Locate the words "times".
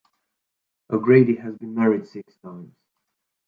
2.37-2.73